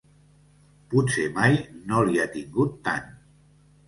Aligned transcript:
Potser 0.93 1.25
mai 1.35 1.57
no 1.91 1.99
li 2.07 2.17
ha 2.23 2.25
tingut 2.39 2.73
tant. 2.89 3.13